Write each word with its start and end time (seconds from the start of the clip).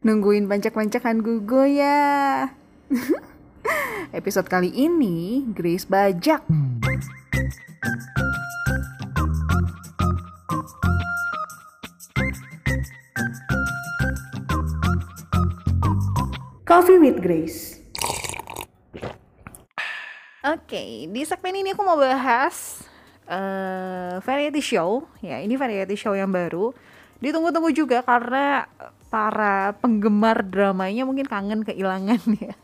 Nungguin 0.00 0.48
pancak-pancakan 0.48 1.20
gugo 1.20 1.68
ya. 1.68 2.48
Episode 4.16 4.48
kali 4.48 4.72
ini 4.72 5.44
Grace 5.52 5.84
bajak. 5.84 6.40
Coffee 16.64 16.96
with 16.96 17.20
Grace. 17.20 17.84
Oke, 20.40 21.12
di 21.12 21.22
segmen 21.28 21.60
ini 21.60 21.76
aku 21.76 21.84
mau 21.84 22.00
bahas 22.00 22.88
uh, 23.28 24.16
variety 24.24 24.64
show. 24.64 25.04
Ya, 25.20 25.44
ini 25.44 25.60
variety 25.60 25.92
show 25.92 26.16
yang 26.16 26.32
baru. 26.32 26.72
Ditunggu-tunggu 27.20 27.68
juga 27.76 28.00
karena 28.00 28.64
para 29.10 29.74
penggemar 29.82 30.46
dramanya 30.46 31.02
mungkin 31.02 31.26
kangen 31.26 31.66
kehilangan 31.66 32.22
ya. 32.38 32.54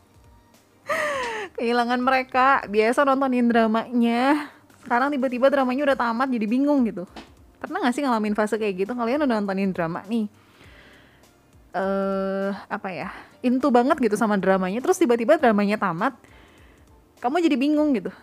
Kehilangan 1.59 1.99
mereka 1.99 2.63
biasa 2.71 3.03
nontonin 3.03 3.51
dramanya. 3.51 4.47
Sekarang 4.79 5.11
tiba-tiba 5.11 5.51
dramanya 5.51 5.91
udah 5.91 5.97
tamat 5.99 6.31
jadi 6.31 6.47
bingung 6.47 6.87
gitu. 6.87 7.03
Pernah 7.59 7.83
gak 7.83 7.93
sih 7.93 8.01
ngalamin 8.07 8.31
fase 8.31 8.55
kayak 8.55 8.87
gitu? 8.87 8.91
Kalian 8.95 9.27
udah 9.27 9.35
nontonin 9.43 9.75
drama 9.75 9.99
nih. 10.07 10.31
Eh 11.75 11.79
uh, 11.83 12.49
apa 12.71 12.89
ya? 12.95 13.11
Into 13.43 13.67
banget 13.67 13.99
gitu 13.99 14.15
sama 14.15 14.39
dramanya. 14.39 14.79
Terus 14.79 14.95
tiba-tiba 14.95 15.35
dramanya 15.35 15.75
tamat 15.75 16.15
kamu 17.19 17.43
jadi 17.43 17.57
bingung 17.59 17.91
gitu. 17.97 18.13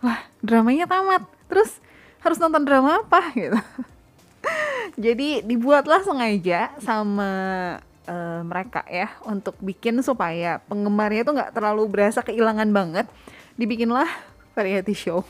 Wah 0.00 0.24
dramanya 0.40 0.88
tamat. 0.88 1.28
Terus 1.52 1.84
harus 2.24 2.40
nonton 2.40 2.64
drama 2.64 3.04
apa 3.04 3.20
gitu 3.36 3.52
jadi 4.94 5.40
dibuatlah 5.40 6.04
sengaja 6.04 6.72
sama 6.80 7.32
uh, 8.08 8.40
mereka 8.44 8.84
ya 8.88 9.12
untuk 9.24 9.56
bikin 9.60 10.00
supaya 10.04 10.60
penggemarnya 10.68 11.22
tuh 11.24 11.34
nggak 11.36 11.52
terlalu 11.56 11.84
berasa 11.88 12.20
kehilangan 12.20 12.68
banget. 12.70 13.06
Dibikinlah 13.56 14.08
variety 14.52 14.94
show. 14.94 15.24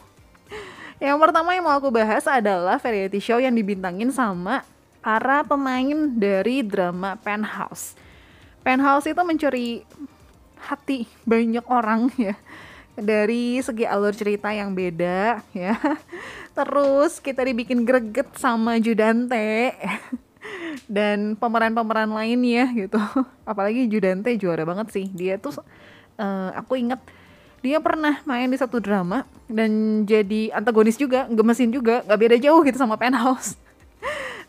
Yang 1.02 1.18
pertama 1.20 1.52
yang 1.52 1.66
mau 1.66 1.74
aku 1.74 1.90
bahas 1.90 2.24
adalah 2.24 2.78
variety 2.78 3.18
show 3.18 3.42
yang 3.42 3.52
dibintangin 3.52 4.08
sama 4.14 4.62
para 5.04 5.44
pemain 5.44 6.08
dari 6.16 6.64
drama 6.64 7.18
Penthouse. 7.20 7.98
Penthouse 8.64 9.10
itu 9.10 9.20
mencuri 9.20 9.84
hati 10.64 11.04
banyak 11.28 11.64
orang 11.68 12.08
ya 12.16 12.32
dari 12.94 13.58
segi 13.58 13.82
alur 13.86 14.14
cerita 14.14 14.54
yang 14.54 14.72
beda 14.74 15.42
ya. 15.50 15.74
Terus 16.58 17.18
kita 17.18 17.42
dibikin 17.42 17.82
greget 17.82 18.30
sama 18.38 18.78
Judante. 18.78 19.74
Dan 20.86 21.34
pemeran-pemeran 21.34 22.10
lainnya 22.10 22.70
gitu. 22.74 23.00
Apalagi 23.50 23.90
Judante 23.90 24.30
juara 24.38 24.62
banget 24.62 24.94
sih. 24.94 25.06
Dia 25.10 25.40
tuh 25.40 25.58
uh, 26.18 26.50
aku 26.54 26.78
inget 26.78 27.00
dia 27.64 27.80
pernah 27.80 28.20
main 28.28 28.44
di 28.52 28.60
satu 28.60 28.76
drama 28.76 29.24
dan 29.48 30.04
jadi 30.04 30.52
antagonis 30.52 31.00
juga 31.00 31.24
gemesin 31.32 31.72
juga. 31.72 32.04
Gak 32.04 32.20
beda 32.20 32.36
jauh 32.36 32.60
gitu 32.60 32.76
sama 32.76 33.00
Penthouse. 33.00 33.56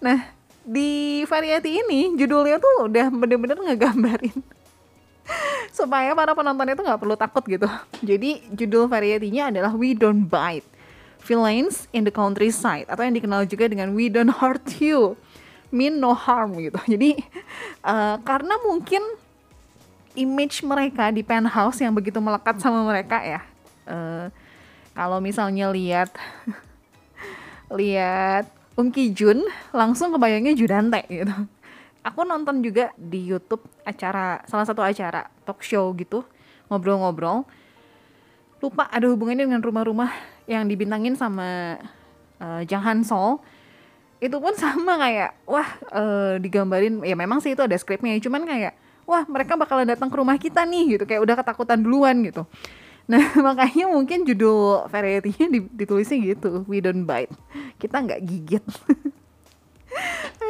Nah 0.03 0.35
di 0.66 1.23
variety 1.29 1.79
ini 1.79 2.17
judulnya 2.19 2.59
tuh 2.59 2.91
udah 2.91 3.07
bener-bener 3.13 3.55
ngegambarin 3.55 4.35
supaya 5.78 6.14
para 6.14 6.31
penontonnya 6.38 6.78
tuh 6.78 6.86
nggak 6.86 7.02
perlu 7.02 7.16
takut 7.18 7.44
gitu. 7.45 7.68
Jadi 8.02 8.45
judul 8.54 8.86
variety-nya 8.86 9.50
adalah 9.50 9.73
We 9.73 9.98
Don't 9.98 10.30
Bite. 10.30 10.68
Villains 11.26 11.90
in 11.90 12.06
the 12.06 12.14
countryside. 12.14 12.86
Atau 12.86 13.02
yang 13.02 13.18
dikenal 13.18 13.50
juga 13.50 13.66
dengan 13.66 13.98
we 13.98 14.14
don't 14.14 14.30
hurt 14.30 14.78
you. 14.78 15.18
Mean 15.73 15.98
no 15.98 16.14
harm 16.14 16.53
gitu. 16.62 16.78
Jadi 16.94 17.18
uh, 17.81 18.22
karena 18.22 18.62
mungkin 18.62 19.02
image 20.16 20.64
mereka 20.64 21.12
di 21.12 21.22
penthouse 21.22 21.84
yang 21.84 21.92
begitu 21.92 22.18
melekat 22.23 22.58
sama 22.64 22.81
mereka 22.88 23.20
ya 23.22 23.44
uh, 23.86 24.31
kalau 24.96 25.20
misalnya 25.20 25.70
lihat 25.70 26.09
lihat 27.80 28.47
Um 28.75 28.91
Ki 28.91 29.12
Jun 29.16 29.40
langsung 29.72 30.12
kebayangnya 30.12 30.56
Judante 30.56 31.03
gitu 31.08 31.35
aku 32.05 32.21
nonton 32.21 32.61
juga 32.61 32.93
di 32.93 33.25
YouTube 33.25 33.66
acara 33.81 34.45
salah 34.45 34.69
satu 34.69 34.85
acara 34.85 35.25
talk 35.41 35.66
show 35.66 35.89
gitu 35.97 36.21
ngobrol-ngobrol. 36.69 37.49
Lupa 38.61 38.85
ada 38.93 39.09
hubungannya 39.09 39.49
dengan 39.49 39.61
rumah-rumah 39.66 40.13
yang 40.45 40.69
dibintangin 40.69 41.17
sama 41.17 41.81
uh, 42.38 42.61
Jang 42.69 42.85
Han 42.85 43.01
Sol. 43.01 43.41
Itu 44.21 44.38
pun 44.38 44.53
sama 44.61 45.01
kayak 45.01 45.33
wah 45.49 45.67
uh, 45.89 46.38
digambarin 46.38 47.01
ya 47.01 47.17
memang 47.17 47.41
sih 47.41 47.57
itu 47.57 47.66
ada 47.66 47.73
skripnya 47.73 48.13
cuman 48.22 48.45
kayak 48.45 48.73
wah 49.09 49.25
mereka 49.25 49.57
bakalan 49.57 49.89
datang 49.89 50.13
ke 50.13 50.17
rumah 50.22 50.37
kita 50.37 50.61
nih 50.61 50.97
gitu. 50.97 51.03
Kayak 51.09 51.25
udah 51.25 51.35
ketakutan 51.41 51.81
duluan 51.81 52.22
gitu. 52.22 52.45
Nah 53.09 53.33
makanya 53.49 53.89
mungkin 53.89 54.25
judul 54.25 54.85
variety-nya 54.93 55.49
ditulisnya 55.73 56.22
gitu 56.22 56.66
we 56.69 56.81
don't 56.81 57.09
bite. 57.09 57.33
Kita 57.81 58.01
nggak 58.01 58.22
gigit 58.25 58.66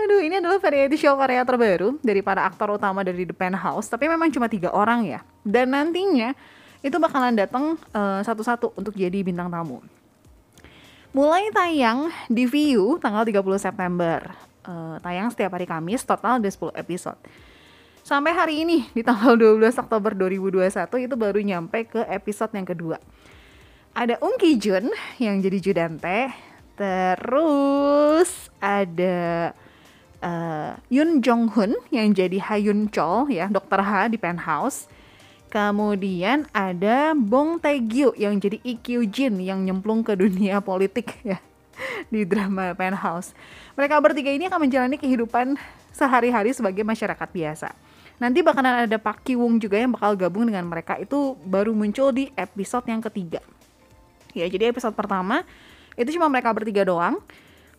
Aduh, 0.05 0.21
ini 0.21 0.37
adalah 0.37 0.61
variety 0.61 1.01
show 1.01 1.17
Korea 1.17 1.41
terbaru 1.41 1.97
dari 2.05 2.21
para 2.21 2.45
aktor 2.45 2.77
utama 2.77 3.01
dari 3.01 3.25
The 3.25 3.33
Penthouse, 3.33 3.89
tapi 3.89 4.05
memang 4.05 4.29
cuma 4.29 4.45
tiga 4.45 4.69
orang 4.69 5.01
ya. 5.01 5.25
Dan 5.41 5.73
nantinya 5.73 6.37
itu 6.85 6.93
bakalan 7.01 7.33
datang 7.33 7.73
uh, 7.89 8.21
satu-satu 8.21 8.77
untuk 8.77 8.93
jadi 8.93 9.25
bintang 9.25 9.49
tamu. 9.49 9.81
Mulai 11.09 11.49
tayang 11.49 12.13
di 12.29 12.45
View 12.45 13.01
tanggal 13.01 13.25
30 13.25 13.41
September. 13.57 14.29
Uh, 14.61 15.01
tayang 15.01 15.33
setiap 15.33 15.57
hari 15.57 15.65
Kamis, 15.65 16.05
total 16.05 16.37
ada 16.37 16.49
10 16.53 16.77
episode. 16.77 17.17
Sampai 18.05 18.29
hari 18.37 18.61
ini 18.61 18.85
di 18.93 19.01
tanggal 19.01 19.33
12 19.33 19.57
Oktober 19.81 20.13
2021 20.13 20.69
itu 21.01 21.15
baru 21.17 21.41
nyampe 21.41 21.89
ke 21.89 22.05
episode 22.13 22.53
yang 22.53 22.69
kedua. 22.69 23.01
Ada 23.97 24.21
Um 24.21 24.37
Ki 24.37 24.53
Jun 24.53 24.93
yang 25.17 25.41
jadi 25.41 25.57
Judante, 25.57 26.29
terus 26.77 28.53
ada 28.61 29.49
uh, 30.21 30.77
Yun 30.91 31.19
Jong 31.19 31.51
Hun 31.51 31.75
yang 31.91 32.13
jadi 32.15 32.37
Hayun 32.39 32.91
Chol 32.91 33.31
ya, 33.33 33.49
Dokter 33.51 33.81
H 33.81 34.11
di 34.11 34.17
Penthouse. 34.19 34.87
Kemudian 35.49 36.43
ada 36.51 37.15
Bong 37.15 37.63
Tae-gyu 37.63 38.11
yang 38.19 38.35
jadi 38.39 38.59
IQ 38.59 39.07
Jin 39.07 39.39
yang 39.39 39.63
nyemplung 39.63 40.03
ke 40.03 40.11
dunia 40.15 40.59
politik 40.69 41.15
ya 41.23 41.39
di 42.11 42.27
drama 42.27 42.75
Penthouse. 42.75 43.31
Mereka 43.79 43.99
bertiga 44.03 44.31
ini 44.31 44.47
akan 44.47 44.67
menjalani 44.67 44.99
kehidupan 44.99 45.55
sehari-hari 45.95 46.51
sebagai 46.51 46.83
masyarakat 46.83 47.29
biasa. 47.31 47.71
Nanti 48.15 48.39
bakalan 48.39 48.87
ada 48.87 48.95
Pak 48.95 49.27
Ki 49.27 49.35
Wung 49.35 49.59
juga 49.59 49.75
yang 49.75 49.91
bakal 49.91 50.15
gabung 50.15 50.47
dengan 50.47 50.63
mereka 50.67 50.95
itu 50.95 51.35
baru 51.43 51.75
muncul 51.75 52.15
di 52.15 52.31
episode 52.39 52.87
yang 52.87 53.03
ketiga. 53.03 53.43
Ya, 54.31 54.47
jadi 54.47 54.71
episode 54.71 54.95
pertama 54.95 55.43
itu 55.95 56.15
cuma 56.15 56.27
mereka 56.31 56.51
bertiga 56.51 56.83
doang. 56.87 57.19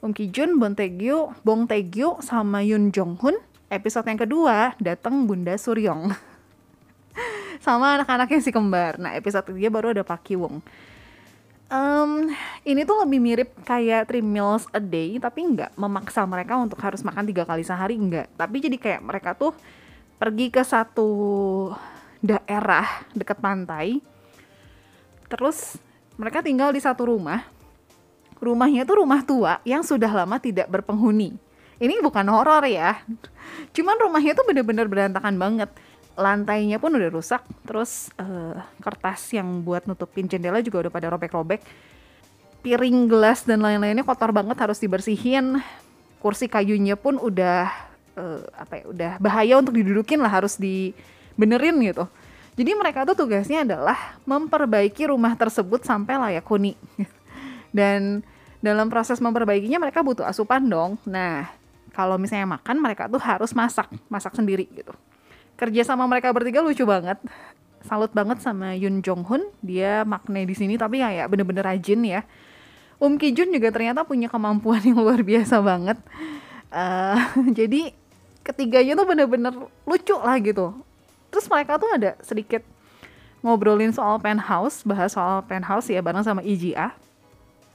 Um 0.06 0.15
Ki 0.15 0.31
Jun, 0.31 0.62
Bong 0.62 0.78
Tae-gyu, 0.78 1.34
Bong 1.43 1.67
sama 2.22 2.62
Yun 2.62 2.94
Jong 2.94 3.19
Hun. 3.19 3.34
Episode 3.67 4.06
yang 4.06 4.22
kedua 4.22 4.78
datang 4.78 5.27
Bunda 5.27 5.59
Suryong. 5.59 6.15
sama 7.67 7.99
anak-anaknya 7.99 8.39
si 8.39 8.55
kembar. 8.55 9.03
Nah 9.03 9.19
episode 9.19 9.50
ketiga 9.50 9.67
baru 9.67 9.91
ada 9.91 10.06
Pak 10.06 10.22
Kiwong. 10.22 10.62
Um, 11.67 12.31
ini 12.62 12.87
tuh 12.87 13.03
lebih 13.03 13.19
mirip 13.19 13.50
kayak 13.67 14.06
three 14.06 14.22
meals 14.22 14.71
a 14.71 14.78
day 14.78 15.19
tapi 15.19 15.43
nggak 15.43 15.75
memaksa 15.75 16.23
mereka 16.23 16.55
untuk 16.55 16.78
harus 16.87 17.03
makan 17.03 17.27
tiga 17.27 17.43
kali 17.43 17.67
sehari 17.67 17.99
enggak 17.99 18.31
tapi 18.38 18.62
jadi 18.62 18.78
kayak 18.78 19.03
mereka 19.03 19.34
tuh 19.34 19.50
pergi 20.23 20.55
ke 20.55 20.62
satu 20.62 21.11
daerah 22.23 22.87
dekat 23.11 23.43
pantai 23.43 23.99
terus 25.27 25.75
mereka 26.15 26.38
tinggal 26.38 26.71
di 26.71 26.78
satu 26.78 27.11
rumah 27.11 27.56
rumahnya 28.41 28.85
tuh 28.85 29.03
rumah 29.03 29.21
tua 29.25 29.59
yang 29.65 29.81
sudah 29.81 30.09
lama 30.11 30.37
tidak 30.37 30.69
berpenghuni. 30.69 31.37
Ini 31.77 32.01
bukan 32.01 32.25
horor 32.33 32.65
ya. 32.65 33.05
Cuman 33.77 33.97
rumahnya 34.01 34.33
tuh 34.33 34.49
bener-bener 34.49 34.89
berantakan 34.89 35.37
banget. 35.37 35.71
Lantainya 36.17 36.81
pun 36.81 36.97
udah 36.97 37.12
rusak 37.12 37.44
terus 37.69 38.09
uh, 38.17 38.56
kertas 38.81 39.21
yang 39.37 39.61
buat 39.61 39.85
nutupin 39.85 40.25
jendela 40.25 40.65
juga 40.65 40.88
udah 40.88 40.93
pada 40.93 41.12
robek-robek. 41.12 41.61
Piring 42.65 43.06
gelas 43.12 43.44
dan 43.44 43.61
lain-lainnya 43.61 44.00
kotor 44.00 44.33
banget 44.33 44.56
harus 44.56 44.81
dibersihin. 44.81 45.61
Kursi 46.17 46.49
kayunya 46.49 46.97
pun 46.97 47.21
udah 47.21 47.69
uh, 48.17 48.41
apa 48.56 48.81
ya 48.81 48.85
udah 48.89 49.12
bahaya 49.21 49.61
untuk 49.61 49.77
didudukin 49.77 50.17
lah 50.25 50.32
harus 50.32 50.56
dibenerin 50.56 51.77
gitu. 51.85 52.09
Jadi 52.56 52.73
mereka 52.73 53.05
tuh 53.05 53.12
tugasnya 53.12 53.69
adalah 53.69 54.17
memperbaiki 54.25 55.12
rumah 55.12 55.37
tersebut 55.37 55.85
sampai 55.85 56.17
layak 56.17 56.49
huni 56.49 56.73
dan 57.76 58.25
dalam 58.64 58.88
proses 58.88 59.20
memperbaikinya 59.20 59.76
mereka 59.76 60.00
butuh 60.00 60.25
asupan 60.25 60.64
dong. 60.64 60.96
Nah 61.05 61.44
kalau 61.93 62.17
misalnya 62.17 62.56
makan 62.56 62.81
mereka 62.81 63.05
tuh 63.05 63.20
harus 63.20 63.52
masak 63.52 63.93
masak 64.08 64.32
sendiri 64.32 64.64
gitu. 64.73 64.96
Kerja 65.61 65.84
sama 65.84 66.08
mereka 66.08 66.32
bertiga 66.32 66.64
lucu 66.64 66.88
banget. 66.88 67.20
Salut 67.84 68.11
banget 68.17 68.40
sama 68.40 68.73
Yun 68.75 69.05
Jong 69.05 69.23
Hun 69.28 69.43
dia 69.61 70.02
makne 70.08 70.49
di 70.49 70.56
sini 70.56 70.81
tapi 70.81 71.05
kayak 71.05 71.28
bener-bener 71.28 71.62
rajin 71.62 72.00
ya. 72.02 72.25
Um 72.96 73.20
Ki 73.20 73.37
Jun 73.37 73.52
juga 73.52 73.69
ternyata 73.69 74.08
punya 74.08 74.32
kemampuan 74.32 74.81
yang 74.88 75.05
luar 75.05 75.20
biasa 75.20 75.61
banget. 75.61 76.00
Uh, 76.72 77.20
jadi 77.58 77.93
ketiganya 78.40 78.96
tuh 78.96 79.06
bener-bener 79.06 79.52
lucu 79.84 80.17
lah 80.17 80.40
gitu. 80.40 80.72
Terus 81.29 81.46
mereka 81.52 81.76
tuh 81.76 81.93
ada 81.93 82.17
sedikit 82.25 82.64
ngobrolin 83.44 83.93
soal 83.93 84.19
penthouse 84.19 84.82
bahas 84.82 85.12
soal 85.12 85.44
penthouse 85.44 85.93
ya 85.93 86.00
bareng 86.02 86.25
sama 86.25 86.43
IGA 86.43 86.90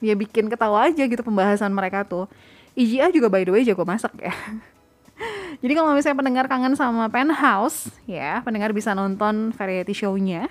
ya 0.02 0.18
bikin 0.18 0.50
ketawa 0.50 0.90
aja 0.90 1.06
gitu 1.06 1.22
pembahasan 1.22 1.70
mereka 1.70 2.02
tuh. 2.02 2.26
IGA 2.74 3.14
juga 3.14 3.30
by 3.30 3.46
the 3.46 3.52
way 3.54 3.62
jago 3.62 3.86
masak 3.86 4.10
ya. 4.18 4.34
Jadi 5.62 5.72
kalau 5.78 5.94
misalnya 5.94 6.18
pendengar 6.18 6.46
kangen 6.50 6.74
sama 6.74 7.06
penthouse 7.06 7.94
ya 8.10 8.42
pendengar 8.42 8.74
bisa 8.74 8.92
nonton 8.92 9.54
variety 9.54 9.94
show-nya. 9.94 10.50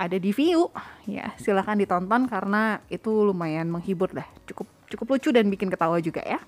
Ada 0.00 0.16
di 0.16 0.32
view. 0.32 0.72
Ya 1.04 1.36
silahkan 1.36 1.76
ditonton 1.76 2.30
karena 2.30 2.80
itu 2.88 3.12
lumayan 3.12 3.68
menghibur 3.68 4.08
lah. 4.16 4.24
Cukup 4.48 4.64
cukup 4.88 5.18
lucu 5.20 5.28
dan 5.34 5.52
bikin 5.52 5.68
ketawa 5.68 6.00
juga 6.00 6.24
ya. 6.24 6.40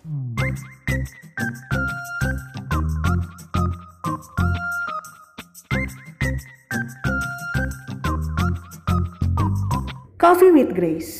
Coffee 10.20 10.52
with 10.52 10.76
Grace 10.76 11.19